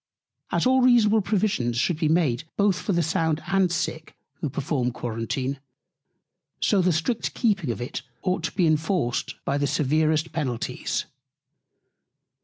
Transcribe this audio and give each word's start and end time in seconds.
As 0.51 0.65
all 0.65 0.81
reasonable 0.81 1.21
Provisions 1.21 1.77
should 1.77 1.99
be 1.99 2.09
made 2.09 2.45
both 2.57 2.81
for 2.81 2.91
the 2.91 3.03
Sound 3.03 3.39
and 3.45 3.71
Sick, 3.71 4.15
who 4.39 4.49
perform 4.49 4.89
Quarentine; 4.91 5.59
so 6.59 6.81
the 6.81 6.91
strict 6.91 7.35
keeping 7.35 7.69
of 7.69 7.79
it 7.79 8.01
ought 8.23 8.41
to 8.45 8.51
be 8.55 8.65
inforced 8.65 9.35
by 9.45 9.59
the 9.59 9.67
severest 9.67 10.31
Penalties. 10.31 11.05